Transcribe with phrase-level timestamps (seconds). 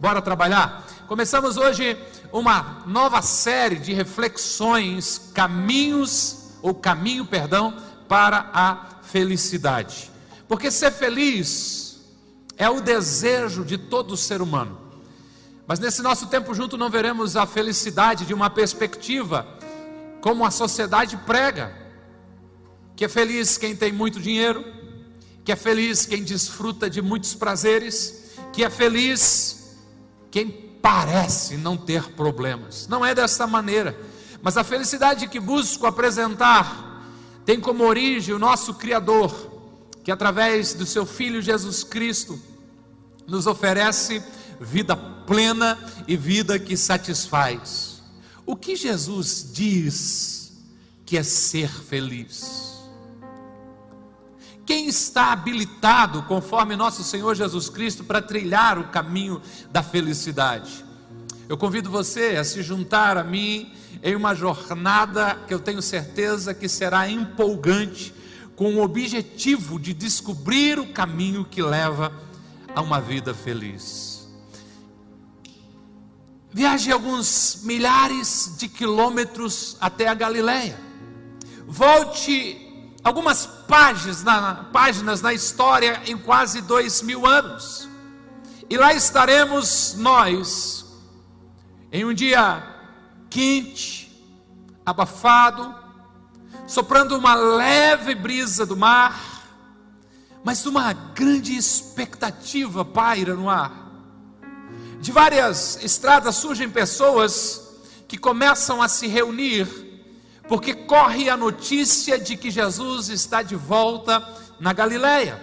[0.00, 0.86] Bora trabalhar?
[1.08, 1.98] Começamos hoje
[2.32, 10.08] uma nova série de reflexões, caminhos, ou caminho, perdão, para a felicidade.
[10.46, 12.00] Porque ser feliz
[12.56, 14.78] é o desejo de todo ser humano.
[15.66, 19.46] Mas nesse nosso tempo junto não veremos a felicidade de uma perspectiva
[20.20, 21.74] como a sociedade prega,
[22.94, 24.64] que é feliz quem tem muito dinheiro,
[25.44, 29.57] que é feliz quem desfruta de muitos prazeres, que é feliz
[30.30, 30.48] quem
[30.82, 32.86] parece não ter problemas.
[32.88, 33.98] Não é dessa maneira,
[34.42, 37.02] mas a felicidade que busco apresentar
[37.44, 39.32] tem como origem o nosso Criador,
[40.04, 42.38] que através do seu Filho Jesus Cristo
[43.26, 44.22] nos oferece
[44.60, 48.02] vida plena e vida que satisfaz.
[48.44, 50.52] O que Jesus diz
[51.04, 52.67] que é ser feliz?
[54.68, 59.40] Quem está habilitado, conforme nosso Senhor Jesus Cristo, para trilhar o caminho
[59.70, 60.84] da felicidade?
[61.48, 66.52] Eu convido você a se juntar a mim em uma jornada que eu tenho certeza
[66.52, 68.12] que será empolgante,
[68.56, 72.12] com o objetivo de descobrir o caminho que leva
[72.74, 74.28] a uma vida feliz.
[76.52, 80.78] Viaje alguns milhares de quilômetros até a Galileia.
[81.66, 87.86] Volte algumas páginas na, páginas na história em quase dois mil anos.
[88.68, 90.86] E lá estaremos nós,
[91.92, 92.62] em um dia
[93.30, 94.10] quente,
[94.84, 95.74] abafado,
[96.66, 99.20] soprando uma leve brisa do mar,
[100.42, 103.86] mas uma grande expectativa paira no ar.
[105.00, 107.68] De várias estradas surgem pessoas
[108.06, 109.87] que começam a se reunir
[110.48, 114.26] porque corre a notícia de que Jesus está de volta
[114.58, 115.40] na Galileia.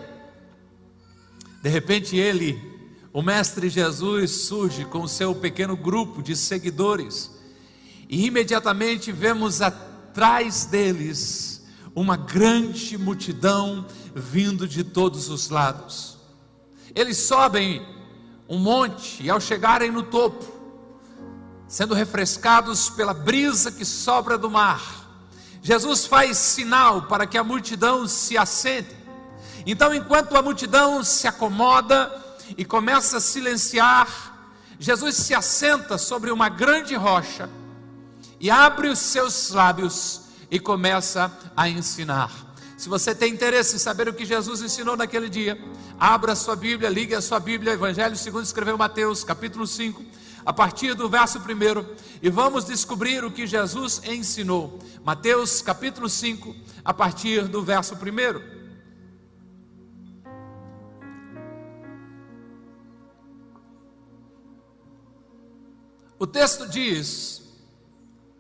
[1.61, 2.61] De repente ele,
[3.13, 7.31] o mestre Jesus, surge com seu pequeno grupo de seguidores,
[8.09, 16.17] e imediatamente vemos atrás deles uma grande multidão vindo de todos os lados.
[16.93, 17.85] Eles sobem
[18.47, 20.45] um monte e ao chegarem no topo,
[21.67, 25.04] sendo refrescados pela brisa que sobra do mar.
[25.65, 28.95] Jesus faz sinal para que a multidão se assente.
[29.65, 34.07] Então, enquanto a multidão se acomoda e começa a silenciar,
[34.79, 37.49] Jesus se assenta sobre uma grande rocha
[38.39, 42.29] e abre os seus lábios e começa a ensinar.
[42.77, 45.57] Se você tem interesse em saber o que Jesus ensinou naquele dia,
[45.99, 50.05] abra a sua Bíblia, ligue a sua Bíblia, Evangelho segundo escreveu Mateus, capítulo 5,
[50.45, 51.43] a partir do verso 1,
[52.21, 54.79] e vamos descobrir o que Jesus ensinou.
[55.03, 58.55] Mateus capítulo 5, a partir do verso 1.
[66.19, 67.41] O texto diz,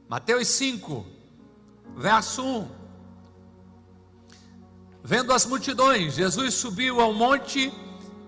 [0.07, 1.05] Mateus 5,
[1.97, 2.67] verso 1:
[5.03, 7.73] Vendo as multidões, Jesus subiu ao monte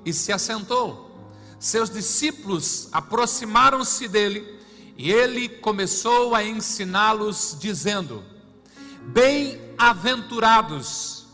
[0.03, 1.06] e se assentou
[1.59, 4.57] seus discípulos aproximaram-se dele
[4.97, 8.23] e ele começou a ensiná-los, dizendo:
[9.03, 11.27] Bem-aventurados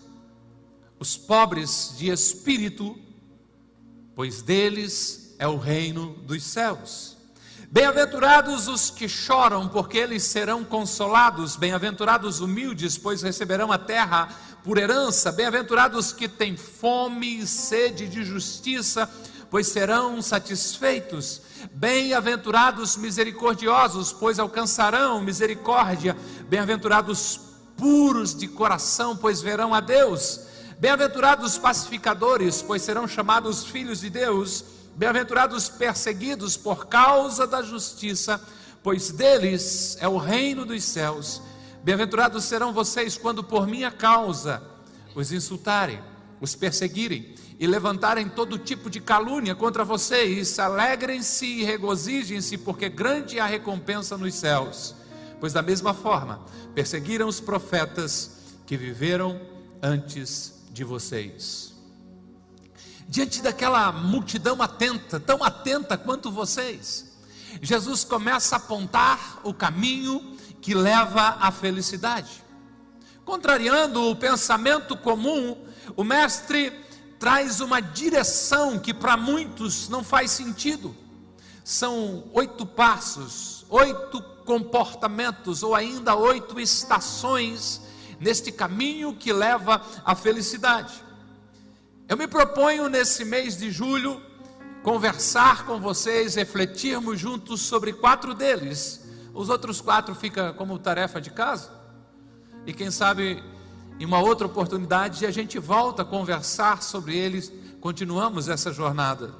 [0.99, 2.97] os pobres de espírito,
[4.15, 7.13] pois deles é o reino dos céus.
[7.69, 11.55] Bem-aventurados os que choram, porque eles serão consolados.
[11.55, 14.29] Bem-aventurados humildes, pois receberão a terra
[14.63, 15.31] por herança.
[15.31, 19.09] Bem-aventurados que têm fome e sede de justiça,
[19.53, 21.39] pois serão satisfeitos.
[21.73, 26.17] Bem-aventurados misericordiosos, pois alcançarão misericórdia.
[26.49, 27.39] Bem-aventurados
[27.77, 30.39] puros de coração, pois verão a Deus.
[30.79, 34.65] Bem-aventurados pacificadores, pois serão chamados filhos de Deus.
[34.95, 38.41] Bem-aventurados perseguidos por causa da justiça,
[38.81, 41.43] pois deles é o reino dos céus.
[41.83, 44.63] Bem-aventurados serão vocês quando por minha causa
[45.13, 46.01] os insultarem,
[46.43, 53.39] os perseguirem e levantarem todo tipo de calúnia contra vocês, alegrem-se e regozijem-se, porque grande
[53.39, 54.93] é a recompensa nos céus.
[55.39, 56.45] Pois da mesma forma,
[56.75, 59.39] perseguiram os profetas que viveram
[59.81, 61.73] antes de vocês.
[63.07, 67.13] Diante daquela multidão atenta, tão atenta quanto vocês,
[67.61, 72.43] Jesus começa a apontar o caminho que leva à felicidade.
[73.23, 76.71] Contrariando o pensamento comum, o mestre
[77.19, 80.95] traz uma direção que para muitos não faz sentido.
[81.63, 87.81] São oito passos, oito comportamentos ou ainda oito estações
[88.19, 90.93] neste caminho que leva à felicidade.
[92.07, 94.21] Eu me proponho nesse mês de julho
[94.83, 99.01] conversar com vocês, refletirmos juntos sobre quatro deles.
[99.33, 101.71] Os outros quatro ficam como tarefa de casa.
[102.67, 103.41] E quem sabe
[103.99, 109.33] em uma outra oportunidade a gente volta a conversar sobre eles, continuamos essa jornada.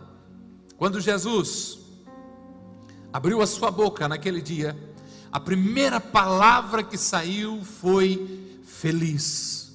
[0.78, 1.80] Quando Jesus
[3.12, 4.78] abriu a sua boca naquele dia,
[5.32, 9.72] a primeira palavra que saiu foi feliz.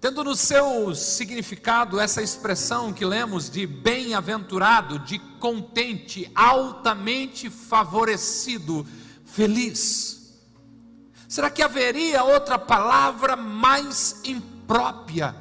[0.00, 8.86] Tendo no seu significado essa expressão que lemos de bem-aventurado, de contente, altamente favorecido,
[9.24, 10.23] feliz.
[11.34, 15.34] Será que haveria outra palavra mais imprópria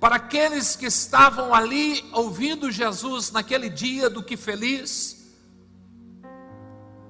[0.00, 5.28] para aqueles que estavam ali ouvindo Jesus naquele dia do que feliz?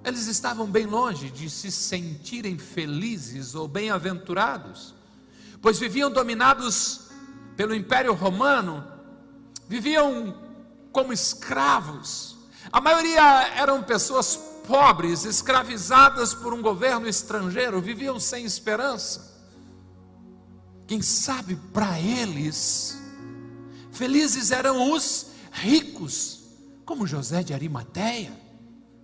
[0.04, 4.94] Eles estavam bem longe de se sentirem felizes ou bem-aventurados
[5.62, 7.08] pois viviam dominados
[7.56, 8.86] pelo Império Romano,
[9.66, 10.36] viviam
[10.92, 12.36] como escravos.
[12.70, 13.22] A maioria
[13.56, 14.36] eram pessoas
[14.69, 19.35] pobres, escravizadas por um governo estrangeiro, viviam sem esperança.
[20.87, 23.00] Quem sabe para eles,
[23.91, 26.41] felizes eram os ricos,
[26.85, 28.32] como José de Arimateia,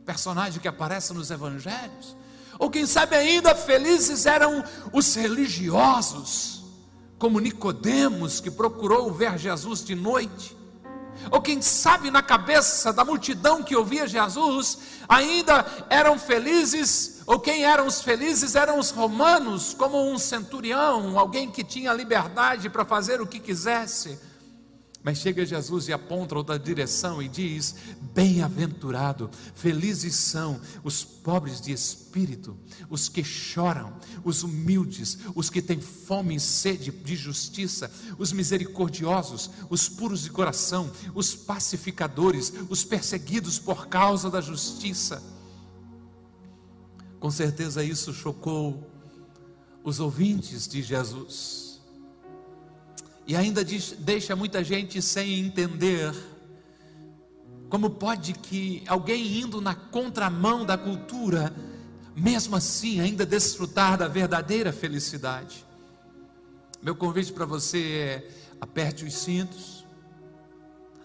[0.04, 2.14] personagem que aparece nos evangelhos.
[2.58, 4.62] Ou quem sabe ainda felizes eram
[4.92, 6.62] os religiosos,
[7.18, 10.54] como Nicodemos que procurou ver Jesus de noite.
[11.30, 14.78] Ou quem sabe na cabeça da multidão que ouvia Jesus,
[15.08, 21.50] ainda eram felizes, ou quem eram os felizes eram os romanos, como um centurião, alguém
[21.50, 24.18] que tinha liberdade para fazer o que quisesse
[25.04, 27.74] mas chega Jesus e aponta outra direção e diz:
[28.14, 32.56] Bem-aventurado, felizes são os pobres de espírito,
[32.88, 33.92] os que choram,
[34.24, 40.30] os humildes, os que têm fome e sede de justiça, os misericordiosos, os puros de
[40.30, 45.22] coração, os pacificadores, os perseguidos por causa da justiça.
[47.20, 48.90] Com certeza isso chocou
[49.84, 51.63] os ouvintes de Jesus
[53.26, 53.64] e ainda
[53.98, 56.14] deixa muita gente sem entender
[57.70, 61.54] como pode que alguém indo na contramão da cultura,
[62.14, 65.64] mesmo assim ainda desfrutar da verdadeira felicidade.
[66.82, 68.28] Meu convite para você é:
[68.60, 69.84] aperte os cintos,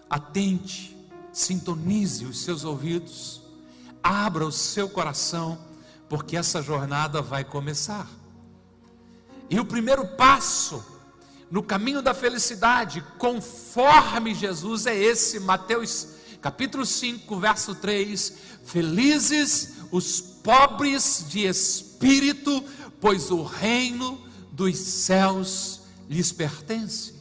[0.08, 0.96] atente,
[1.32, 3.42] sintonize os seus ouvidos,
[4.02, 5.58] abra o seu coração,
[6.08, 8.06] porque essa jornada vai começar.
[9.48, 10.84] E o primeiro passo
[11.50, 20.20] no caminho da felicidade, conforme Jesus é esse, Mateus capítulo 5, verso 3: Felizes os
[20.20, 22.62] pobres de espírito,
[23.00, 27.14] pois o reino dos céus lhes pertence.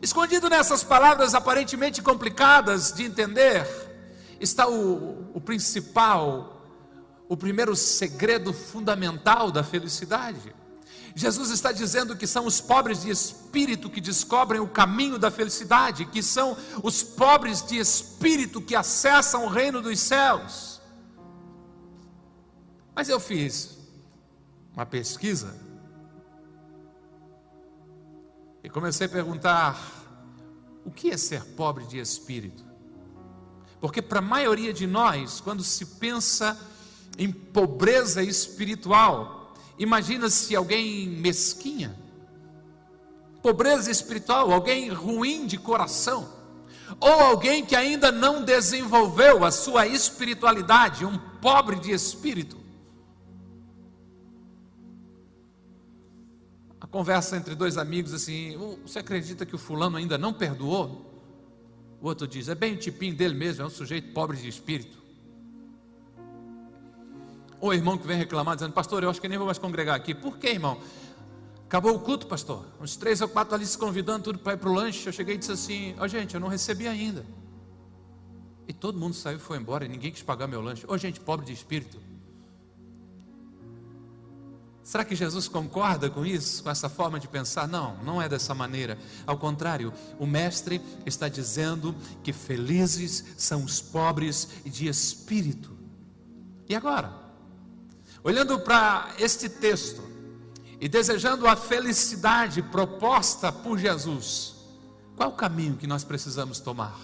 [0.00, 3.66] Escondido nessas palavras aparentemente complicadas de entender,
[4.38, 6.62] está o, o principal,
[7.28, 10.54] o primeiro segredo fundamental da felicidade.
[11.18, 16.04] Jesus está dizendo que são os pobres de espírito que descobrem o caminho da felicidade,
[16.04, 20.78] que são os pobres de espírito que acessam o reino dos céus.
[22.94, 23.78] Mas eu fiz
[24.74, 25.58] uma pesquisa
[28.62, 29.80] e comecei a perguntar:
[30.84, 32.62] o que é ser pobre de espírito?
[33.80, 36.60] Porque para a maioria de nós, quando se pensa
[37.16, 39.35] em pobreza espiritual,
[39.78, 41.96] Imagina se alguém mesquinha,
[43.42, 46.28] pobreza espiritual, alguém ruim de coração,
[46.98, 52.56] ou alguém que ainda não desenvolveu a sua espiritualidade, um pobre de espírito.
[56.80, 61.04] A conversa entre dois amigos assim: você acredita que o fulano ainda não perdoou?
[62.00, 65.05] O outro diz: é bem o tipinho dele mesmo, é um sujeito pobre de espírito.
[67.60, 70.14] Ou irmão que vem reclamar, dizendo, pastor, eu acho que nem vou mais congregar aqui.
[70.14, 70.78] Por quê, irmão?
[71.66, 72.64] Acabou o culto, pastor.
[72.80, 75.06] Uns três ou quatro ali se convidando, tudo para ir para o lanche.
[75.06, 77.26] Eu cheguei e disse assim: Ó, oh, gente, eu não recebi ainda.
[78.68, 80.84] E todo mundo saiu e foi embora, e ninguém quis pagar meu lanche.
[80.86, 81.98] Ô, oh, gente, pobre de espírito.
[84.86, 87.66] Será que Jesus concorda com isso, com essa forma de pensar?
[87.66, 88.96] Não, não é dessa maneira.
[89.26, 95.76] Ao contrário, o Mestre está dizendo que felizes são os pobres de espírito.
[96.68, 97.25] E agora?
[98.26, 100.02] Olhando para este texto
[100.80, 104.56] e desejando a felicidade proposta por Jesus,
[105.14, 106.98] qual o caminho que nós precisamos tomar?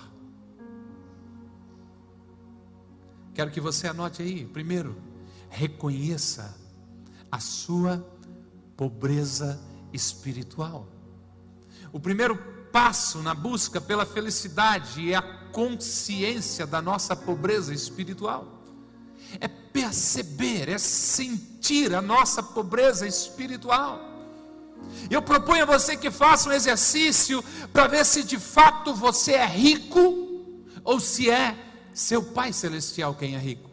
[3.32, 4.44] Quero que você anote aí.
[4.46, 5.00] Primeiro,
[5.48, 6.58] reconheça
[7.30, 8.04] a sua
[8.76, 9.60] pobreza
[9.92, 10.88] espiritual.
[11.92, 12.36] O primeiro
[12.72, 18.60] passo na busca pela felicidade é a consciência da nossa pobreza espiritual.
[19.40, 24.00] É perceber, é sentir a nossa pobreza espiritual.
[25.10, 29.46] Eu proponho a você que faça um exercício para ver se de fato você é
[29.46, 31.56] rico ou se é
[31.92, 33.70] seu Pai Celestial quem é rico.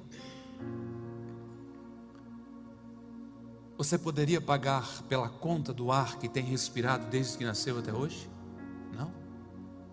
[3.78, 8.30] Você poderia pagar pela conta do ar que tem respirado desde que nasceu até hoje?
[8.94, 9.12] Não,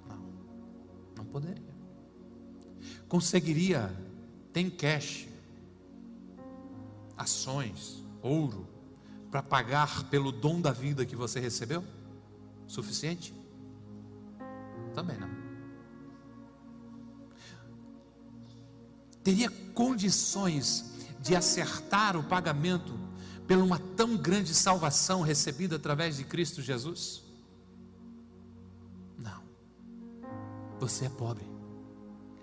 [0.08, 0.18] não,
[1.18, 1.76] não poderia.
[3.06, 3.94] Conseguiria,
[4.52, 5.28] tem cash,
[7.16, 8.66] ações, ouro,
[9.30, 11.85] para pagar pelo dom da vida que você recebeu?
[12.66, 13.35] Suficiente?
[14.94, 15.28] Também não.
[19.23, 22.96] Teria condições de acertar o pagamento
[23.46, 27.23] pela uma tão grande salvação recebida através de Cristo Jesus?
[29.18, 29.42] Não.
[30.78, 31.44] Você é pobre.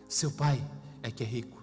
[0.07, 0.61] Seu pai
[1.01, 1.62] é que é rico.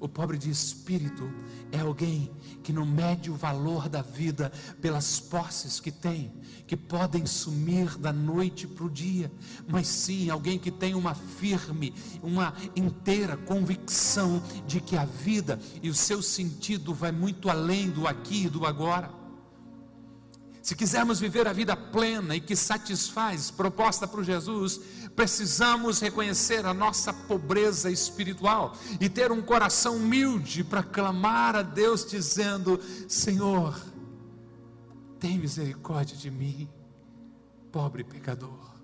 [0.00, 1.28] O pobre de espírito
[1.72, 2.30] é alguém
[2.62, 6.32] que não mede o valor da vida pelas posses que tem,
[6.68, 9.32] que podem sumir da noite para o dia,
[9.66, 15.90] mas sim alguém que tem uma firme, uma inteira convicção de que a vida e
[15.90, 19.17] o seu sentido vai muito além do aqui e do agora.
[20.68, 24.78] Se quisermos viver a vida plena e que satisfaz, proposta por Jesus,
[25.16, 32.04] precisamos reconhecer a nossa pobreza espiritual e ter um coração humilde para clamar a Deus,
[32.04, 33.80] dizendo: Senhor,
[35.18, 36.68] tem misericórdia de mim,
[37.72, 38.76] pobre pecador.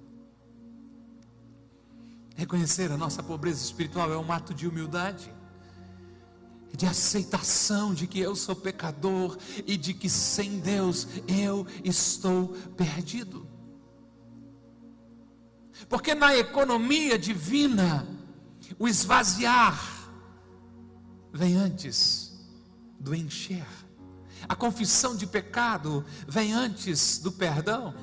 [2.34, 5.30] Reconhecer a nossa pobreza espiritual é um ato de humildade
[6.76, 13.46] de aceitação de que eu sou pecador e de que sem Deus eu estou perdido.
[15.88, 18.06] Porque na economia divina,
[18.78, 20.10] o esvaziar
[21.32, 22.32] vem antes
[22.98, 23.66] do encher.
[24.48, 27.94] A confissão de pecado vem antes do perdão.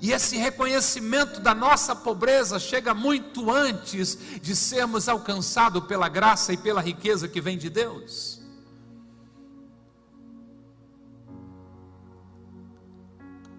[0.00, 6.56] E esse reconhecimento da nossa pobreza chega muito antes de sermos alcançados pela graça e
[6.56, 8.42] pela riqueza que vem de Deus.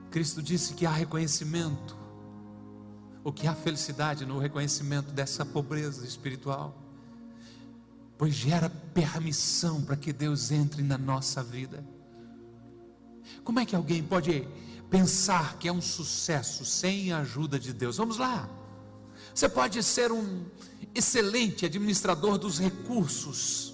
[0.10, 1.98] Cristo disse que há reconhecimento,
[3.24, 6.74] o que há felicidade no reconhecimento dessa pobreza espiritual,
[8.18, 11.84] pois gera permissão para que Deus entre na nossa vida.
[13.44, 14.48] Como é que alguém pode
[14.90, 17.98] pensar que é um sucesso sem a ajuda de Deus.
[17.98, 18.50] Vamos lá.
[19.34, 20.46] Você pode ser um
[20.94, 23.74] excelente administrador dos recursos.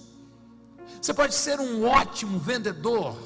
[1.00, 3.16] Você pode ser um ótimo vendedor.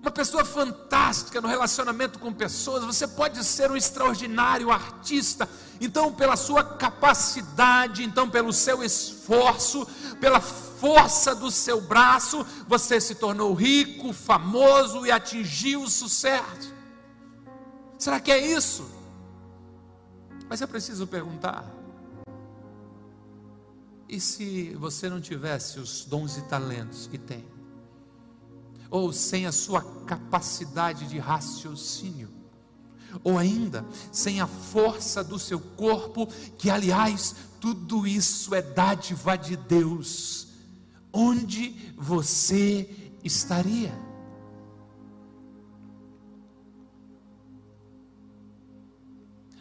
[0.00, 2.84] Uma pessoa fantástica no relacionamento com pessoas.
[2.84, 5.48] Você pode ser um extraordinário artista.
[5.80, 9.86] Então, pela sua capacidade, então pelo seu esforço,
[10.20, 10.40] pela
[10.82, 16.74] força do seu braço, você se tornou rico, famoso e atingiu o sucesso.
[17.96, 18.84] Será que é isso?
[20.48, 21.72] Mas eu preciso perguntar:
[24.08, 27.46] e se você não tivesse os dons e talentos que tem?
[28.90, 32.28] Ou sem a sua capacidade de raciocínio?
[33.22, 36.26] Ou ainda, sem a força do seu corpo,
[36.58, 40.50] que aliás, tudo isso é dádiva de Deus
[41.12, 42.88] onde você
[43.22, 43.92] estaria?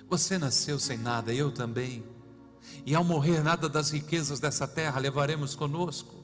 [0.10, 2.04] Você nasceu sem nada, eu também.
[2.86, 6.16] E ao morrer, nada das riquezas dessa terra levaremos conosco.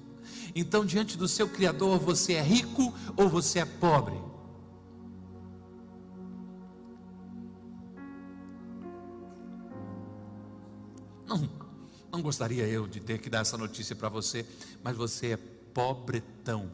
[0.56, 4.20] Então, diante do seu Criador, você é rico ou você é pobre?
[12.18, 14.44] Não gostaria eu de ter que dar essa notícia para você,
[14.84, 16.72] mas você é pobretão,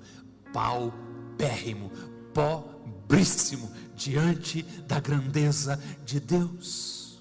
[0.54, 1.92] paupérrimo,
[2.34, 7.20] pobríssimo diante da grandeza de Deus.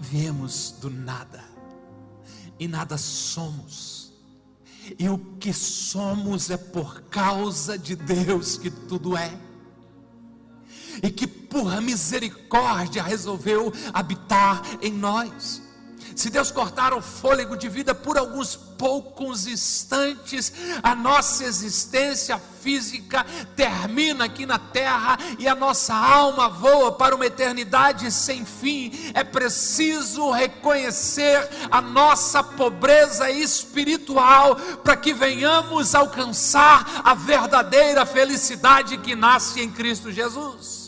[0.00, 1.44] Viemos do nada
[2.58, 4.12] e nada somos.
[4.98, 9.38] E o que somos é por causa de Deus que tudo é
[11.02, 15.62] e que por misericórdia resolveu habitar em nós.
[16.14, 23.24] Se Deus cortar o fôlego de vida por alguns poucos instantes, a nossa existência física
[23.56, 28.92] termina aqui na terra e a nossa alma voa para uma eternidade sem fim.
[29.14, 39.14] É preciso reconhecer a nossa pobreza espiritual para que venhamos alcançar a verdadeira felicidade que
[39.14, 40.81] nasce em Cristo Jesus.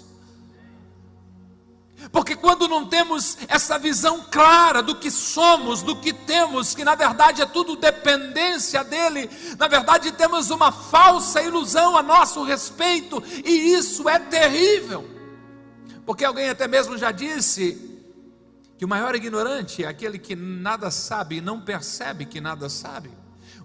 [2.15, 6.95] Porque quando não temos essa visão clara do que somos, do que temos, que na
[6.95, 9.29] verdade é tudo dependência dele,
[9.59, 15.05] na verdade temos uma falsa ilusão a nosso respeito, e isso é terrível.
[16.07, 18.01] Porque alguém até mesmo já disse
[18.79, 23.11] que o maior ignorante é aquele que nada sabe e não percebe que nada sabe.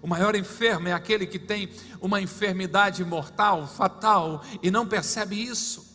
[0.02, 5.89] O maior enfermo é aquele que tem uma enfermidade mortal, fatal e não percebe isso.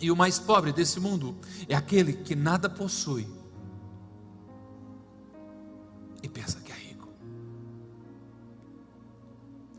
[0.00, 1.36] E o mais pobre desse mundo
[1.68, 3.28] é aquele que nada possui
[6.22, 7.08] e pensa que é rico.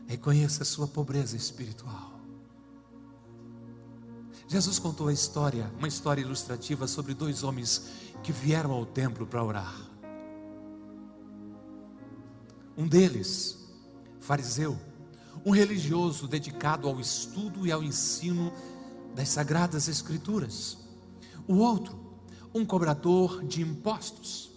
[0.06, 2.20] Reconheça a sua pobreza espiritual.
[4.46, 7.88] Jesus contou a história, uma história ilustrativa sobre dois homens
[8.22, 9.74] que vieram ao templo para orar.
[12.76, 13.58] Um deles,
[14.20, 14.78] fariseu,
[15.44, 18.52] um religioso dedicado ao estudo e ao ensino
[19.14, 20.78] das Sagradas Escrituras.
[21.46, 21.98] O outro,
[22.54, 24.50] um cobrador de impostos.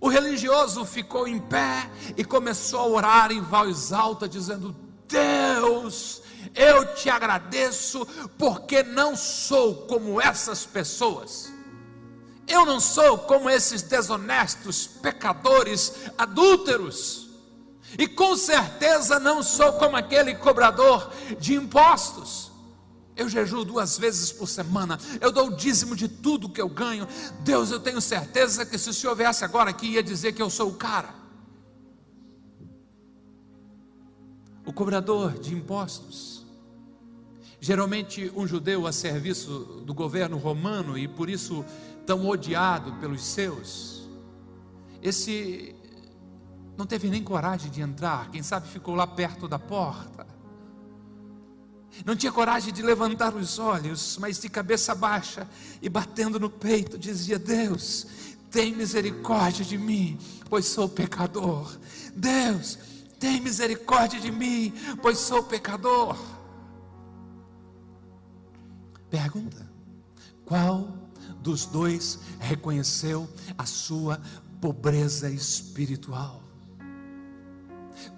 [0.00, 4.76] O religioso ficou em pé e começou a orar em voz alta, dizendo:
[5.08, 6.22] Deus,
[6.54, 8.06] eu te agradeço,
[8.38, 11.52] porque não sou como essas pessoas.
[12.46, 17.26] Eu não sou como esses desonestos, pecadores, adúlteros.
[17.98, 22.45] E com certeza não sou como aquele cobrador de impostos.
[23.16, 24.98] Eu jejuo duas vezes por semana.
[25.20, 27.08] Eu dou o dízimo de tudo que eu ganho.
[27.40, 30.50] Deus, eu tenho certeza que se o Senhor viesse agora aqui, ia dizer que eu
[30.50, 31.14] sou o cara.
[34.66, 36.44] O cobrador de impostos.
[37.58, 41.64] Geralmente um judeu a serviço do governo romano e por isso
[42.06, 44.08] tão odiado pelos seus,
[45.02, 45.74] esse
[46.76, 50.35] não teve nem coragem de entrar, quem sabe ficou lá perto da porta.
[52.04, 55.48] Não tinha coragem de levantar os olhos, mas de cabeça baixa
[55.80, 58.06] e batendo no peito, dizia: Deus,
[58.50, 61.78] tem misericórdia de mim, pois sou pecador.
[62.14, 62.78] Deus,
[63.18, 66.16] tem misericórdia de mim, pois sou pecador.
[69.10, 69.68] Pergunta:
[70.44, 70.88] qual
[71.40, 74.20] dos dois reconheceu a sua
[74.60, 76.45] pobreza espiritual?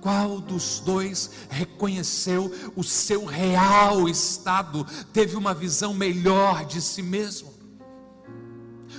[0.00, 7.52] Qual dos dois reconheceu o seu real estado, teve uma visão melhor de si mesmo?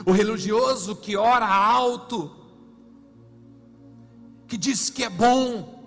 [0.06, 2.36] O religioso que ora alto,
[4.48, 5.80] que diz que é bom,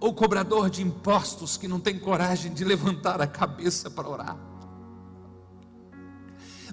[0.00, 4.45] ou o cobrador de impostos que não tem coragem de levantar a cabeça para orar?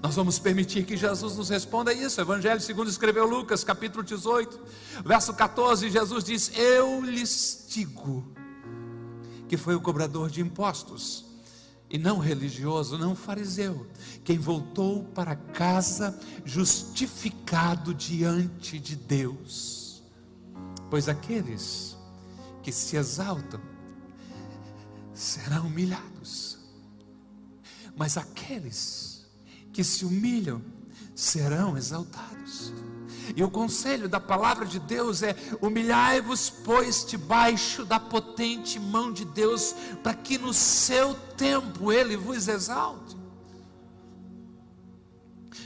[0.04, 2.20] Nós vamos permitir que Jesus nos responda isso.
[2.20, 4.60] Evangelho segundo escreveu Lucas, capítulo 18,
[5.06, 8.28] verso 14, Jesus diz: "Eu lhes digo
[9.48, 11.24] que foi o cobrador de impostos
[11.90, 13.88] e não religioso, não fariseu,
[14.26, 20.04] quem voltou para casa justificado diante de Deus.
[20.90, 21.96] Pois aqueles
[22.62, 23.62] que se exaltam
[25.14, 26.58] serão humilhados,
[27.96, 29.13] mas aqueles
[29.74, 30.62] que se humilham
[31.16, 32.72] serão exaltados.
[33.36, 39.26] E o conselho da palavra de Deus é: humilhai-vos, pois, debaixo da potente mão de
[39.26, 43.18] Deus, para que no seu tempo ele vos exalte.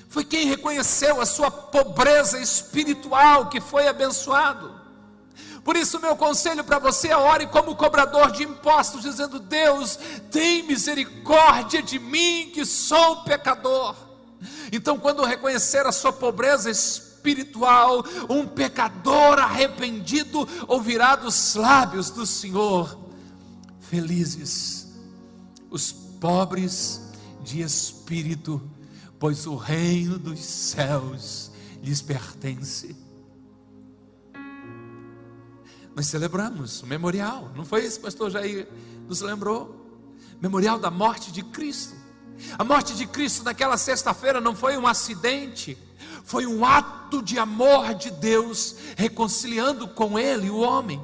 [0.08, 4.77] Foi quem reconheceu a sua pobreza espiritual que foi abençoado.
[5.68, 10.00] Por isso, meu conselho para você é ore como cobrador de impostos, dizendo: Deus,
[10.32, 13.94] tem misericórdia de mim que sou pecador.
[14.72, 22.98] Então, quando reconhecer a sua pobreza espiritual, um pecador arrependido ouvirá dos lábios do Senhor:
[23.82, 24.88] Felizes
[25.70, 27.02] os pobres
[27.44, 28.62] de espírito,
[29.20, 31.52] pois o reino dos céus
[31.84, 33.07] lhes pertence.
[35.98, 38.68] Nós celebramos o memorial, não foi isso, pastor Jair
[39.08, 39.76] nos lembrou?
[40.40, 41.96] Memorial da morte de Cristo.
[42.56, 45.76] A morte de Cristo naquela sexta-feira não foi um acidente,
[46.24, 51.02] foi um ato de amor de Deus reconciliando com Ele o homem.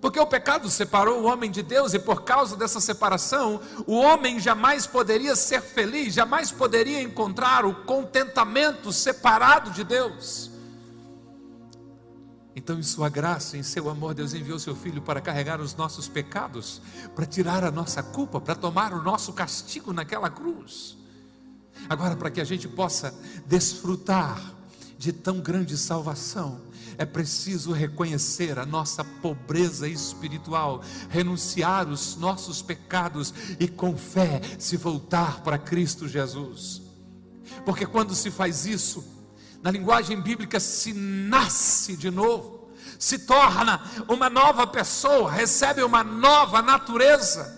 [0.00, 4.38] Porque o pecado separou o homem de Deus e por causa dessa separação, o homem
[4.38, 10.57] jamais poderia ser feliz, jamais poderia encontrar o contentamento separado de Deus.
[12.58, 16.08] Então, em Sua graça, em Seu amor, Deus enviou Seu Filho para carregar os nossos
[16.08, 16.82] pecados,
[17.14, 20.98] para tirar a nossa culpa, para tomar o nosso castigo naquela cruz.
[21.88, 23.14] Agora, para que a gente possa
[23.46, 24.42] desfrutar
[24.98, 26.60] de tão grande salvação,
[26.98, 34.76] é preciso reconhecer a nossa pobreza espiritual, renunciar os nossos pecados e com fé se
[34.76, 36.82] voltar para Cristo Jesus.
[37.64, 39.17] Porque quando se faz isso,
[39.62, 46.62] na linguagem bíblica se nasce de novo, se torna uma nova pessoa, recebe uma nova
[46.62, 47.56] natureza.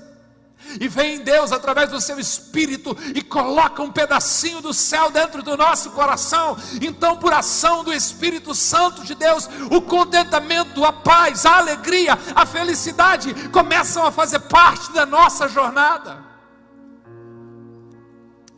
[0.78, 5.56] E vem Deus através do seu espírito e coloca um pedacinho do céu dentro do
[5.56, 6.56] nosso coração.
[6.80, 12.44] Então, por ação do Espírito Santo de Deus, o contentamento, a paz, a alegria, a
[12.44, 16.22] felicidade começam a fazer parte da nossa jornada.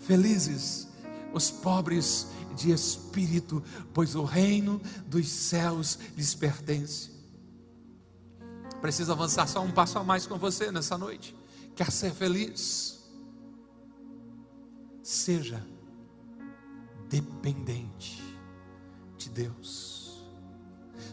[0.00, 0.88] Felizes
[1.32, 3.62] os pobres de espírito,
[3.92, 7.10] pois o reino dos céus lhes pertence.
[8.80, 11.36] Preciso avançar só um passo a mais com você nessa noite.
[11.74, 13.00] Quer ser feliz?
[15.02, 15.64] Seja
[17.08, 18.22] dependente
[19.16, 20.24] de Deus.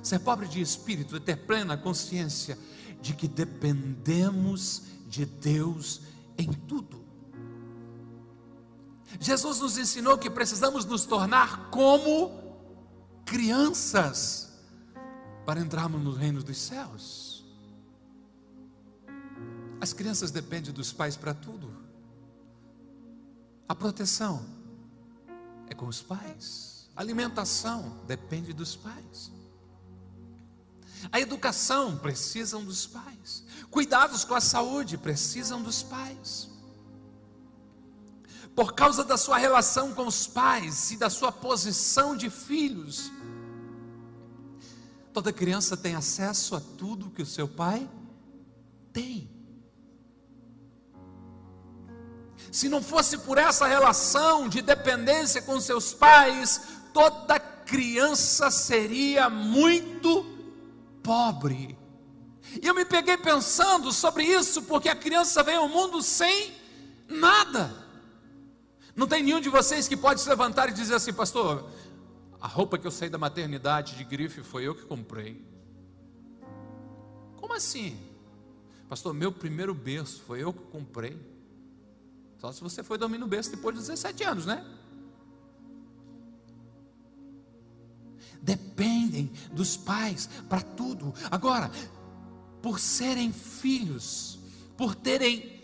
[0.02, 2.58] Ser pobre de espírito é ter plena consciência
[3.02, 6.02] de que dependemos de Deus
[6.38, 6.99] em tudo.
[9.18, 12.32] Jesus nos ensinou que precisamos nos tornar como
[13.26, 14.50] crianças
[15.46, 17.46] para entrarmos no reino dos céus.
[19.82, 21.74] As crianças dependem dos pais para tudo.
[23.68, 24.46] A proteção
[25.70, 26.90] é com os pais.
[26.96, 29.32] A alimentação depende dos pais.
[31.12, 33.44] A educação precisam dos pais.
[33.72, 36.59] Cuidados com a saúde precisam dos pais
[38.60, 43.10] por causa da sua relação com os pais e da sua posição de filhos.
[45.14, 47.90] Toda criança tem acesso a tudo que o seu pai
[48.92, 49.32] tem.
[52.52, 56.62] Se não fosse por essa relação de dependência com seus pais,
[56.94, 60.26] toda criança seria muito
[61.02, 61.78] pobre.
[62.62, 66.54] E eu me peguei pensando sobre isso, porque a criança vem ao mundo sem
[67.08, 67.88] nada.
[69.00, 71.72] Não tem nenhum de vocês que pode se levantar e dizer assim, pastor,
[72.42, 75.42] a roupa que eu saí da maternidade de grife foi eu que comprei.
[77.38, 77.98] Como assim?
[78.90, 81.18] Pastor, meu primeiro berço foi eu que comprei.
[82.40, 84.70] Só se você foi dormir no berço depois de 17 anos, né?
[88.42, 91.14] Dependem dos pais para tudo.
[91.32, 91.72] Agora,
[92.62, 94.38] por serem filhos,
[94.76, 95.59] por terem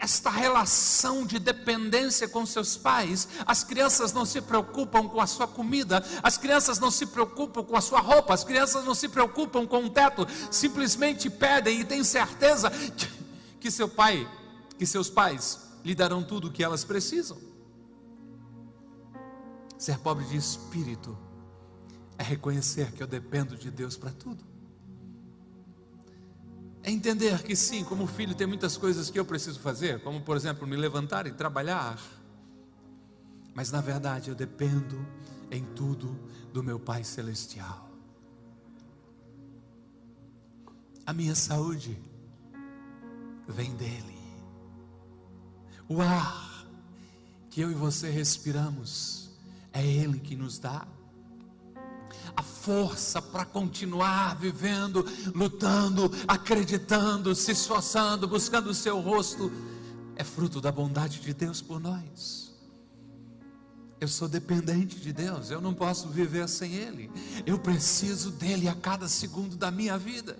[0.00, 5.46] esta relação de dependência com seus pais, as crianças não se preocupam com a sua
[5.46, 9.66] comida, as crianças não se preocupam com a sua roupa, as crianças não se preocupam
[9.66, 13.06] com o teto, simplesmente pedem e têm certeza que,
[13.60, 14.26] que seu pai,
[14.78, 17.36] que seus pais lhe darão tudo o que elas precisam.
[19.76, 21.16] Ser pobre de espírito
[22.16, 24.49] é reconhecer que eu dependo de Deus para tudo.
[26.82, 30.36] É entender que sim, como filho, tem muitas coisas que eu preciso fazer, como por
[30.36, 31.98] exemplo me levantar e trabalhar.
[33.54, 35.06] Mas na verdade eu dependo
[35.50, 36.18] em tudo
[36.52, 37.90] do meu Pai Celestial.
[41.04, 41.98] A minha saúde
[43.46, 44.18] vem dele.
[45.88, 46.66] O ar
[47.50, 49.30] que eu e você respiramos
[49.72, 50.86] é Ele que nos dá
[52.36, 59.50] a força para continuar vivendo, lutando, acreditando, se esforçando, buscando o seu rosto,
[60.16, 62.52] é fruto da bondade de Deus por nós.
[64.00, 67.10] Eu sou dependente de Deus, eu não posso viver sem Ele,
[67.44, 70.38] eu preciso dEle a cada segundo da minha vida.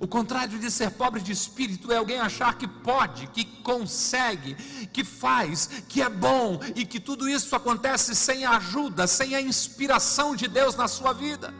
[0.00, 4.54] O contrário de ser pobre de espírito é alguém achar que pode, que consegue,
[4.92, 9.40] que faz, que é bom e que tudo isso acontece sem a ajuda, sem a
[9.40, 11.52] inspiração de Deus na sua vida.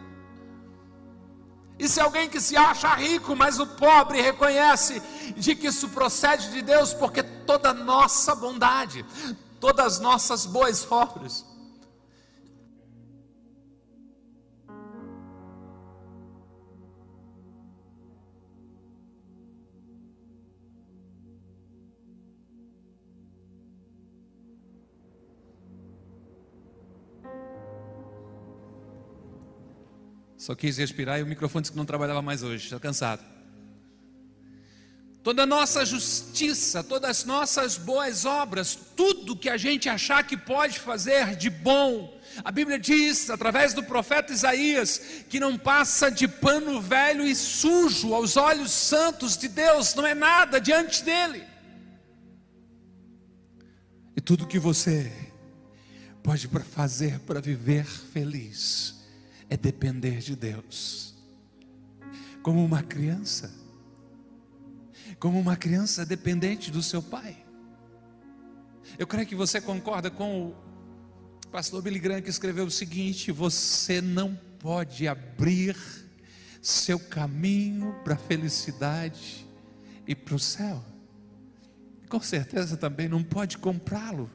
[1.79, 5.03] Isso é alguém que se acha rico, mas o pobre reconhece
[5.37, 9.05] de que isso procede de Deus, porque toda nossa bondade,
[9.59, 11.45] todas as nossas boas obras,
[30.45, 33.25] Só quis respirar e o microfone disse que não trabalhava mais hoje, está cansado.
[35.23, 40.37] Toda a nossa justiça, todas as nossas boas obras, tudo que a gente achar que
[40.37, 46.29] pode fazer de bom, a Bíblia diz, através do profeta Isaías, que não passa de
[46.29, 51.43] pano velho e sujo aos olhos santos de Deus, não é nada diante dele.
[54.15, 55.11] E tudo que você
[56.23, 59.04] pode fazer para viver feliz,
[59.49, 61.15] é depender de Deus.
[62.43, 63.53] Como uma criança,
[65.19, 67.45] como uma criança dependente do seu pai.
[68.99, 70.55] Eu creio que você concorda com o
[71.51, 75.77] pastor Billy Graham que escreveu o seguinte: você não pode abrir
[76.61, 79.47] seu caminho para a felicidade
[80.07, 80.85] e para o céu.
[82.09, 84.31] Com certeza também não pode comprá-lo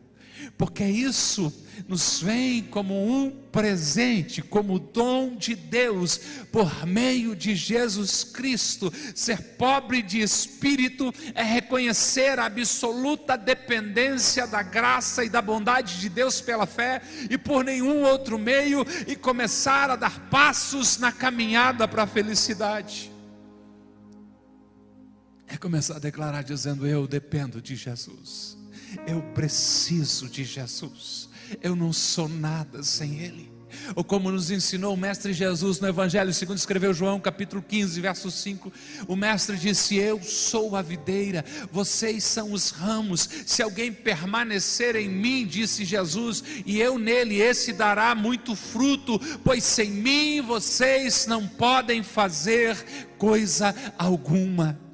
[0.57, 1.53] porque isso
[1.87, 6.19] nos vem como um presente, como dom de Deus,
[6.51, 8.91] por meio de Jesus Cristo.
[9.15, 16.09] Ser pobre de espírito é reconhecer a absoluta dependência da graça e da bondade de
[16.09, 21.87] Deus pela fé e por nenhum outro meio, e começar a dar passos na caminhada
[21.87, 23.11] para a felicidade.
[25.47, 28.58] É começar a declarar dizendo: Eu dependo de Jesus.
[29.07, 31.29] Eu preciso de Jesus.
[31.61, 33.59] Eu não sou nada sem Ele.
[33.95, 38.31] Ou como nos ensinou o Mestre Jesus no Evangelho, segundo escreveu João, capítulo 15, verso
[38.31, 38.71] 5,
[39.07, 43.29] o Mestre disse: Eu sou a videira, vocês são os ramos.
[43.45, 49.63] Se alguém permanecer em mim, disse Jesus, e eu nele, esse dará muito fruto, pois
[49.63, 52.75] sem mim vocês não podem fazer
[53.17, 54.88] coisa alguma.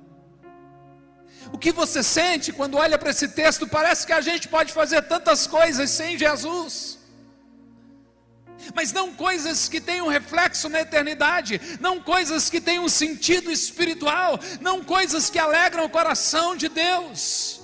[1.56, 3.66] O que você sente quando olha para esse texto?
[3.66, 7.00] Parece que a gente pode fazer tantas coisas sem Jesus.
[8.76, 14.84] Mas não coisas que tenham reflexo na eternidade, não coisas que tenham sentido espiritual, não
[14.84, 17.62] coisas que alegram o coração de Deus.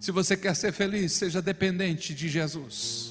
[0.00, 3.05] Se você quer ser feliz, seja dependente de Jesus.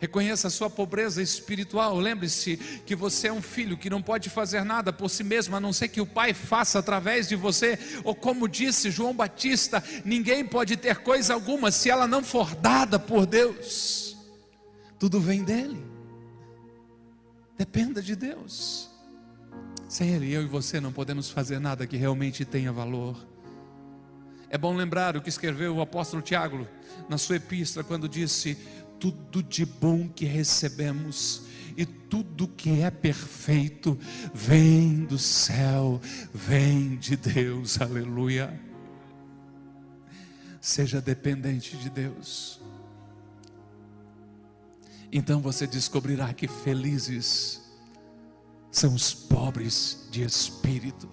[0.00, 1.98] Reconheça a sua pobreza espiritual.
[1.98, 5.60] Lembre-se que você é um filho que não pode fazer nada por si mesmo, a
[5.60, 7.78] não ser que o Pai faça através de você.
[8.02, 12.98] Ou como disse João Batista, ninguém pode ter coisa alguma se ela não for dada
[12.98, 14.16] por Deus.
[14.98, 15.84] Tudo vem dele.
[17.58, 18.88] Dependa de Deus.
[19.86, 23.16] Sem Ele, eu e você não podemos fazer nada que realmente tenha valor.
[24.48, 26.66] É bom lembrar o que escreveu o apóstolo Tiago
[27.08, 28.58] na sua epístola, quando disse:
[29.00, 31.42] tudo de bom que recebemos
[31.76, 33.98] e tudo que é perfeito
[34.34, 35.98] vem do céu,
[36.32, 38.60] vem de Deus, aleluia.
[40.60, 42.60] Seja dependente de Deus.
[45.10, 47.62] Então você descobrirá que felizes
[48.70, 51.08] são os pobres de espírito,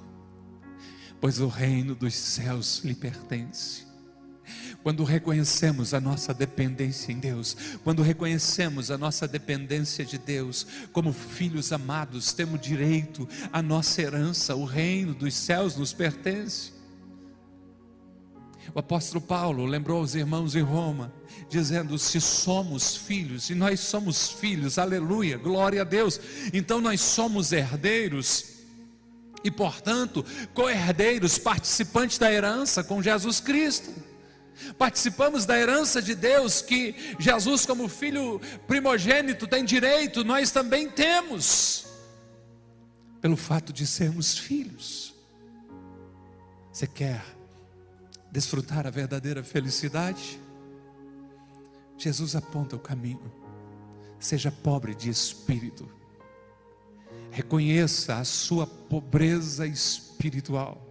[1.19, 3.86] pois o reino dos céus lhe pertence.
[4.87, 11.11] Quando reconhecemos a nossa dependência em Deus, quando reconhecemos a nossa dependência de Deus, como
[11.11, 16.71] filhos amados, temos direito à nossa herança, o reino dos céus nos pertence.
[18.73, 21.13] O apóstolo Paulo lembrou aos irmãos em Roma,
[21.49, 26.17] dizendo: Se somos filhos, e nós somos filhos, aleluia, glória a Deus,
[26.53, 28.55] então nós somos herdeiros
[29.43, 34.06] e, portanto, co-herdeiros, participantes da herança com Jesus Cristo.
[34.77, 41.85] Participamos da herança de Deus que Jesus, como filho primogênito, tem direito, nós também temos,
[43.21, 45.13] pelo fato de sermos filhos.
[46.71, 47.23] Você quer
[48.31, 50.39] desfrutar a verdadeira felicidade?
[51.97, 53.31] Jesus aponta o caminho.
[54.19, 55.89] Seja pobre de espírito.
[57.31, 60.86] Reconheça a sua pobreza espiritual.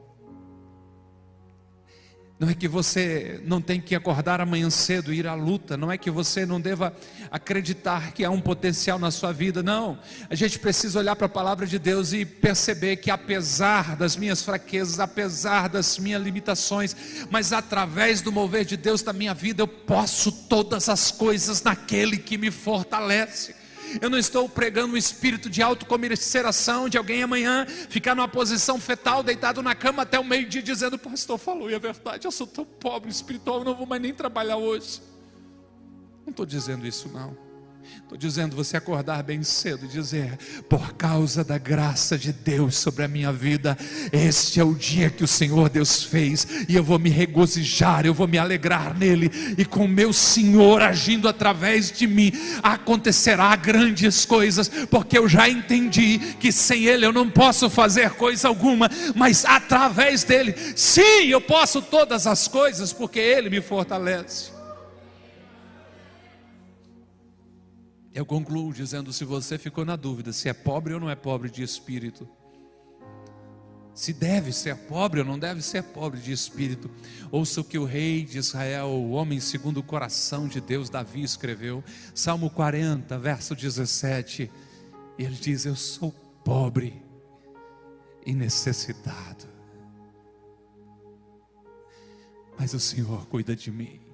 [2.39, 5.91] Não é que você não tem que acordar amanhã cedo e ir à luta, não
[5.91, 6.95] é que você não deva
[7.31, 9.99] acreditar que há um potencial na sua vida, não.
[10.29, 14.43] A gente precisa olhar para a palavra de Deus e perceber que apesar das minhas
[14.43, 16.95] fraquezas, apesar das minhas limitações,
[17.31, 22.19] mas através do mover de Deus na minha vida, eu posso todas as coisas naquele
[22.19, 23.66] que me fortalece.
[24.01, 29.23] Eu não estou pregando um espírito de autocomiseração de alguém amanhã ficar numa posição fetal,
[29.23, 32.65] deitado na cama até o meio-dia, dizendo: Pastor, falou, e é verdade, eu sou tão
[32.65, 35.01] pobre espiritual, eu não vou mais nem trabalhar hoje.
[36.25, 37.46] Não estou dizendo isso, não.
[38.07, 43.03] Estou dizendo você acordar bem cedo e dizer: por causa da graça de Deus sobre
[43.03, 43.77] a minha vida,
[44.13, 48.15] este é o dia que o Senhor Deus fez, e eu vou me regozijar, eu
[48.15, 54.25] vou me alegrar nele, e com o meu Senhor agindo através de mim, acontecerá grandes
[54.25, 59.45] coisas, porque eu já entendi que sem Ele eu não posso fazer coisa alguma, mas
[59.45, 64.56] através dele, sim, eu posso todas as coisas, porque Ele me fortalece.
[68.17, 71.51] Eu concluo dizendo: se você ficou na dúvida se é pobre ou não é pobre
[71.51, 72.27] de espírito,
[73.93, 76.91] se deve ser pobre ou não deve ser pobre de espírito,
[77.31, 81.23] ouça o que o rei de Israel, o homem segundo o coração de Deus, Davi,
[81.23, 84.51] escreveu, Salmo 40, verso 17.
[85.19, 86.11] E ele diz: Eu sou
[86.43, 87.03] pobre
[88.25, 89.45] e necessitado,
[92.59, 94.06] mas o Senhor cuida de mim.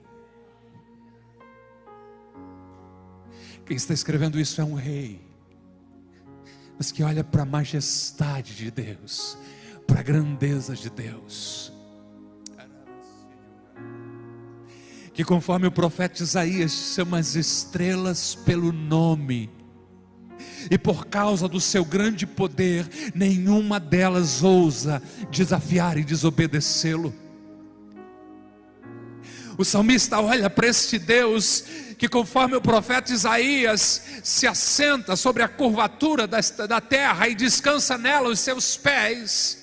[3.73, 5.19] Quem está escrevendo isso é um rei,
[6.77, 9.39] mas que olha para a majestade de Deus,
[9.87, 11.73] para a grandeza de Deus.
[15.15, 19.49] Que conforme o profeta Isaías chama as estrelas pelo nome,
[20.71, 27.15] e por causa do seu grande poder, nenhuma delas ousa desafiar e desobedecê-lo.
[29.57, 31.65] O salmista olha para este Deus
[32.03, 38.29] que, conforme o profeta Isaías, se assenta sobre a curvatura da terra e descansa nela
[38.29, 39.62] os seus pés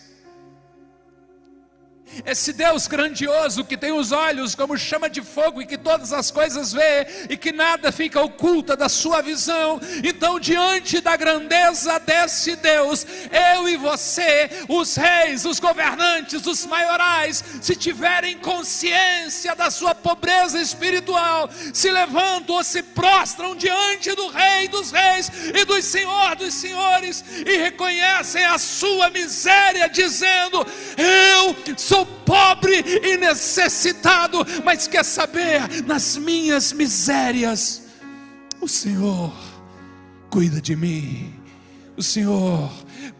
[2.26, 6.32] esse Deus grandioso que tem os olhos como chama de fogo e que todas as
[6.32, 9.80] coisas vê e que nada fica oculta da sua visão.
[10.04, 13.06] Então, diante da grandeza desse Deus,
[13.54, 20.60] eu e você, os reis, os governantes, os maiorais, se tiverem consciência da sua pobreza
[20.60, 26.54] espiritual, se levantam ou se prostram diante do Rei dos Reis e do Senhor dos
[26.54, 30.66] Senhores e reconhecem a sua miséria, dizendo:
[30.98, 37.84] Eu sou pobre e necessitado, mas quer saber, nas minhas misérias,
[38.62, 39.34] o Senhor
[40.30, 41.34] cuida de mim,
[41.98, 42.70] o Senhor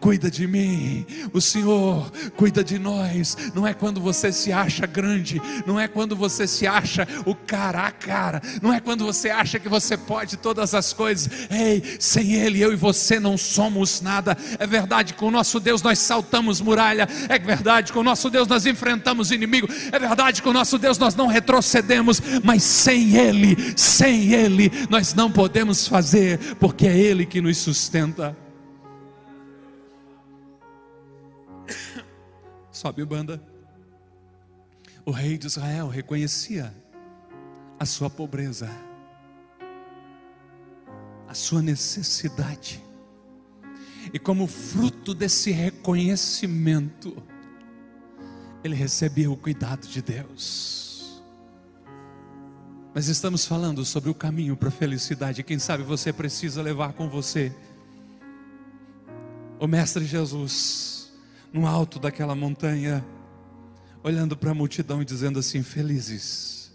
[0.00, 3.36] cuida de mim, o Senhor cuida de nós.
[3.54, 7.86] Não é quando você se acha grande, não é quando você se acha o cara
[7.86, 11.30] a cara, não é quando você acha que você pode todas as coisas.
[11.50, 14.36] Ei, sem Ele, eu e você não somos nada.
[14.58, 18.48] É verdade, com o nosso Deus nós saltamos muralha, é verdade, com o nosso Deus
[18.48, 23.56] nós enfrentamos inimigo, é verdade, com o nosso Deus nós não retrocedemos, mas sem Ele,
[23.76, 28.49] sem Ele, nós não podemos fazer, porque é Ele que nos sustenta.
[32.80, 33.38] Sobe banda.
[35.04, 36.74] O rei de Israel reconhecia
[37.78, 38.70] a sua pobreza,
[41.28, 42.82] a sua necessidade.
[44.14, 47.22] E como fruto desse reconhecimento,
[48.64, 51.22] ele recebia o cuidado de Deus.
[52.94, 55.42] Mas estamos falando sobre o caminho para a felicidade.
[55.42, 57.54] Quem sabe você precisa levar com você
[59.58, 60.99] o Mestre Jesus
[61.52, 63.04] no alto daquela montanha,
[64.02, 66.72] olhando para a multidão e dizendo assim: Felizes,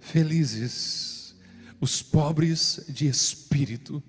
[0.00, 1.34] felizes
[1.80, 4.02] os pobres de espírito,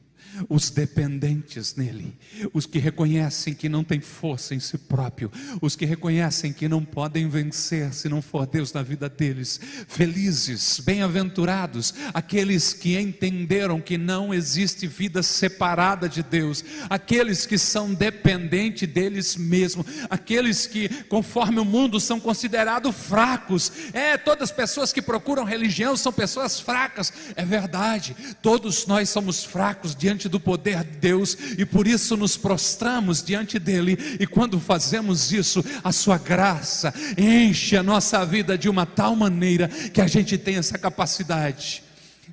[0.50, 2.16] os dependentes nele,
[2.54, 6.84] os que reconhecem que não têm força em si próprio, os que reconhecem que não
[6.84, 9.60] podem vencer se não for Deus na vida deles.
[9.88, 17.94] Felizes, bem-aventurados, aqueles que entenderam que não existe vida separada de Deus, aqueles que são
[17.94, 23.72] dependentes deles mesmos, aqueles que, conforme o mundo, são considerados fracos.
[23.94, 27.12] É, todas as pessoas que procuram religião são pessoas fracas.
[27.36, 32.16] É verdade, todos nós somos fracos diante diante do poder de Deus e por isso
[32.16, 33.98] nos prostramos diante dele.
[34.20, 39.68] E quando fazemos isso, a sua graça enche a nossa vida de uma tal maneira
[39.68, 41.84] que a gente tem essa capacidade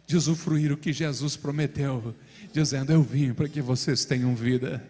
[0.07, 2.14] de usufruir o que Jesus prometeu,
[2.53, 4.85] dizendo: Eu vim para que vocês tenham vida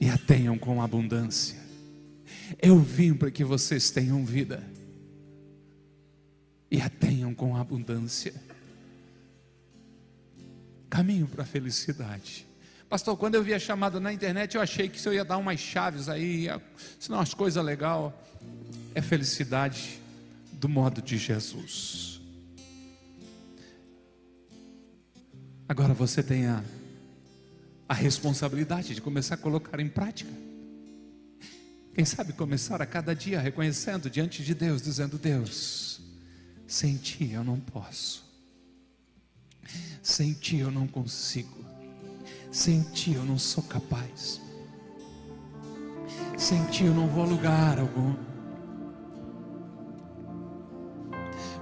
[0.00, 1.56] e a tenham com abundância.
[2.60, 4.62] Eu vim para que vocês tenham vida
[6.70, 8.47] e a tenham com abundância
[10.88, 12.46] caminho para a felicidade.
[12.88, 15.36] Pastor, quando eu vi a chamada na internet, eu achei que se eu ia dar
[15.36, 16.46] umas chaves aí,
[16.98, 18.12] senão umas coisas legais.
[18.94, 20.00] É felicidade
[20.52, 22.20] do modo de Jesus.
[25.68, 26.64] Agora você tem a,
[27.86, 30.32] a responsabilidade de começar a colocar em prática.
[31.94, 36.00] Quem sabe começar a cada dia reconhecendo diante de Deus, dizendo: Deus,
[36.66, 38.27] sem ti eu não posso.
[40.02, 41.64] Sem ti eu não consigo.
[42.50, 44.40] Sem ti eu não sou capaz.
[46.36, 48.14] Sem ti eu não vou a lugar algum.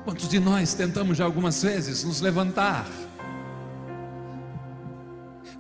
[0.05, 2.87] Quantos de nós tentamos já algumas vezes nos levantar?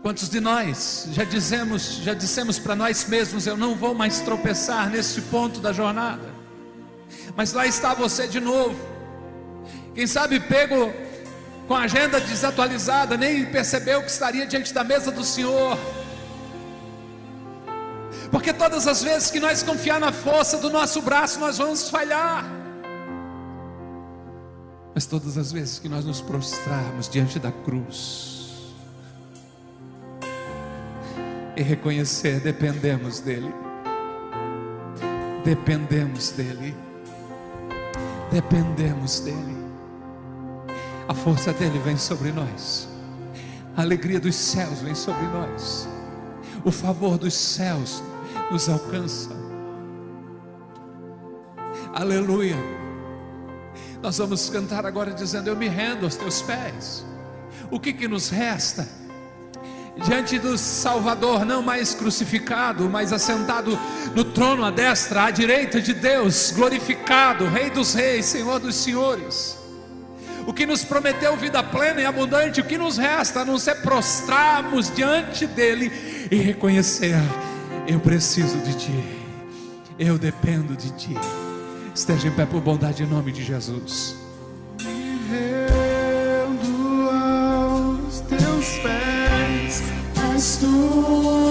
[0.02, 4.88] Quantos de nós já dizemos, já dissemos para nós mesmos, eu não vou mais tropeçar
[4.88, 6.32] nesse ponto da jornada.
[7.34, 8.76] Mas lá está você de novo.
[9.94, 10.92] Quem sabe pego
[11.66, 15.76] com a agenda desatualizada, nem percebeu que estaria diante da mesa do Senhor.
[18.30, 22.44] Porque todas as vezes que nós confiar na força do nosso braço, nós vamos falhar.
[24.94, 28.36] Mas todas as vezes que nós nos prostrarmos diante da cruz
[31.56, 33.52] e reconhecer, dependemos dEle,
[35.44, 36.74] dependemos dEle,
[38.30, 39.65] dependemos dEle
[41.08, 42.88] a força dele vem sobre nós,
[43.76, 45.88] a alegria dos céus vem sobre nós,
[46.64, 48.02] o favor dos céus
[48.50, 49.30] nos alcança.
[51.94, 52.56] Aleluia.
[54.02, 57.04] Nós vamos cantar agora dizendo: Eu me rendo aos teus pés.
[57.70, 58.86] O que, que nos resta?
[60.04, 63.78] Diante do Salvador, não mais crucificado, mas assentado
[64.14, 69.65] no trono à destra, à direita de Deus, glorificado, Rei dos Reis, Senhor dos Senhores.
[70.46, 73.82] O que nos prometeu vida plena e abundante, o que nos resta a não ser
[73.82, 75.90] prostrarmos diante dEle
[76.30, 77.16] e reconhecer:
[77.86, 79.04] Eu preciso de Ti,
[79.98, 81.16] eu dependo de Ti.
[81.92, 84.16] Esteja em pé por bondade em nome de Jesus.
[84.84, 89.82] Me rendo aos teus pés,
[90.32, 91.45] és tudo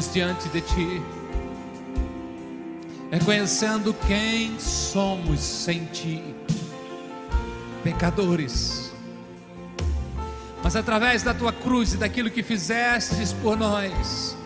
[0.00, 1.02] rendemos diante de Ti,
[3.10, 6.34] reconhecendo quem somos sem Ti,
[7.84, 8.92] pecadores,
[10.62, 14.36] mas através da Tua cruz e daquilo que fizestes por nós,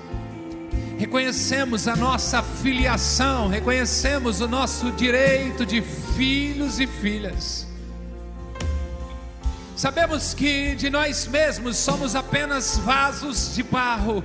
[0.99, 5.83] reconhecemos a nossa filiação, reconhecemos o nosso direito de
[6.17, 7.67] filhos e filhas.
[9.77, 14.25] Sabemos que de nós mesmos somos apenas vasos de barro,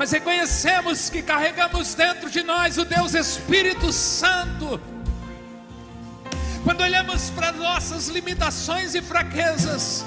[0.00, 4.80] mas reconhecemos que carregamos dentro de nós o Deus Espírito Santo.
[6.64, 10.02] Quando olhamos para nossas limitações e fraquezas,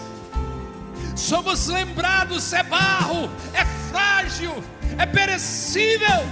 [1.15, 4.63] somos lembrados: é barro, é frágil,
[4.97, 6.25] é perecível.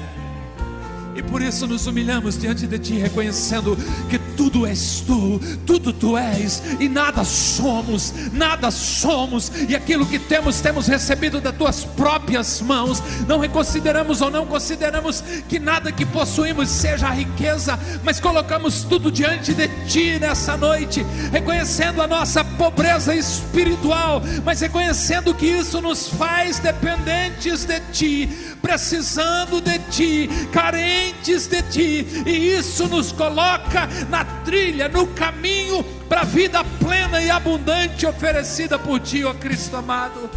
[1.15, 3.77] E por isso nos humilhamos diante de Ti, reconhecendo
[4.09, 10.19] que tudo és Tu, tudo Tu és, e nada somos, nada somos, e aquilo que
[10.19, 13.01] temos, temos recebido das Tuas próprias mãos.
[13.27, 19.11] Não reconsideramos ou não consideramos que nada que possuímos seja a riqueza, mas colocamos tudo
[19.11, 26.07] diante de Ti nessa noite, reconhecendo a nossa pobreza espiritual, mas reconhecendo que isso nos
[26.07, 28.29] faz dependentes de Ti,
[28.61, 36.21] precisando de Ti, carentes de Ti, e isso nos coloca na trilha, no caminho para
[36.21, 40.29] a vida plena e abundante oferecida por Ti, ó Cristo amado.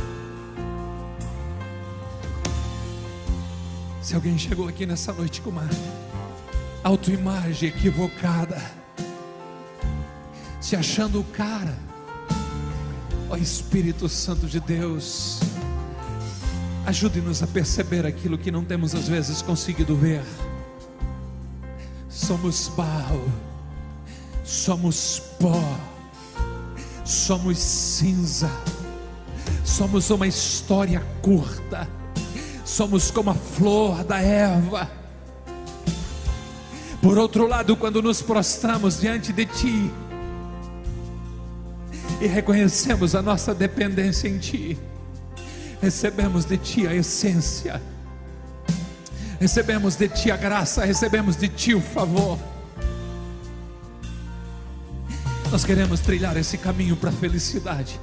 [4.01, 5.68] Se alguém chegou aqui nessa noite com uma
[6.82, 8.61] autoimagem equivocada,
[10.61, 11.74] se achando o cara,
[13.30, 15.41] ó Espírito Santo de Deus,
[16.87, 20.22] ajude-nos a perceber aquilo que não temos às vezes conseguido ver.
[22.09, 23.24] Somos barro,
[24.45, 25.61] somos pó,
[27.05, 28.51] somos cinza,
[29.64, 31.88] somos uma história curta,
[32.64, 34.90] somos como a flor da erva.
[37.03, 39.90] Por outro lado, quando nos prostramos diante de Ti
[42.20, 44.78] e reconhecemos a nossa dependência em Ti,
[45.80, 47.82] recebemos de Ti a essência
[49.45, 52.38] recebemos de Ti a graça, recebemos de Ti o favor.
[55.55, 58.00] Nós queremos trilhar esse caminho para a felicidade.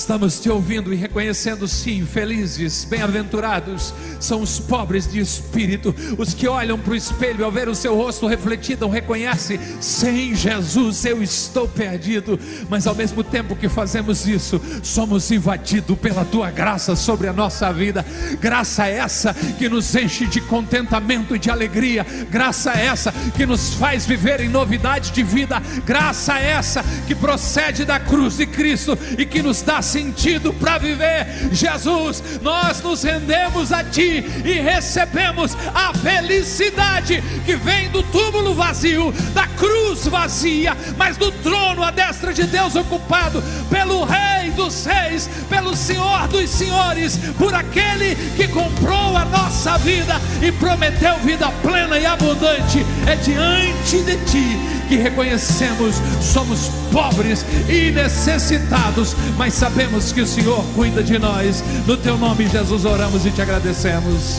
[0.00, 6.48] Estamos te ouvindo e reconhecendo, sim, felizes, bem-aventurados são os pobres de espírito, os que
[6.48, 11.68] olham para o espelho ao ver o seu rosto refletido, reconhecem: sem Jesus eu estou
[11.68, 12.40] perdido,
[12.70, 17.70] mas ao mesmo tempo que fazemos isso, somos invadidos pela tua graça sobre a nossa
[17.70, 18.04] vida,
[18.40, 24.06] graça essa que nos enche de contentamento e de alegria, graça essa que nos faz
[24.06, 29.42] viver em novidade de vida, graça essa que procede da cruz de Cristo e que
[29.42, 31.26] nos dá sentido para viver.
[31.52, 39.12] Jesus, nós nos rendemos a Ti e recebemos a felicidade que vem do túmulo vazio,
[39.34, 45.28] da cruz vazia, mas do trono à destra de Deus ocupado pelo Rei dos Reis,
[45.48, 51.98] pelo Senhor dos Senhores, por aquele que comprou a nossa vida e prometeu vida plena
[51.98, 52.84] e abundante.
[53.06, 60.62] É diante de Ti que reconhecemos somos pobres e necessitados, mas sabemos que o Senhor
[60.74, 61.64] cuida de nós.
[61.86, 64.38] No teu nome, Jesus, oramos e te agradecemos.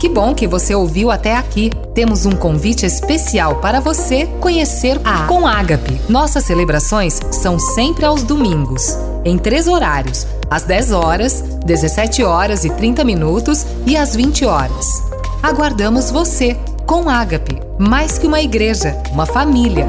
[0.00, 1.70] Que bom que você ouviu até aqui.
[1.94, 6.00] Temos um convite especial para você conhecer a Com Ágape.
[6.08, 12.70] Nossas celebrações são sempre aos domingos, em três horários: às 10 horas, 17 horas e
[12.70, 14.86] 30 minutos e às 20 horas.
[15.42, 16.56] Aguardamos você
[16.86, 19.86] com Ágape, mais que uma igreja, uma família